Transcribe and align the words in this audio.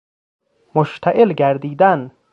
مشتعل 0.75 1.33
گردیدن 1.33 2.11